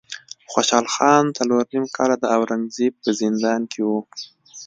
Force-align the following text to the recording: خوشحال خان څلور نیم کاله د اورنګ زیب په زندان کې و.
خوشحال 0.51 0.85
خان 0.93 1.25
څلور 1.37 1.63
نیم 1.71 1.85
کاله 1.97 2.15
د 2.19 2.25
اورنګ 2.35 2.63
زیب 2.75 2.93
په 3.03 3.09
زندان 3.21 3.61
کې 3.71 3.81
و. 3.87 3.89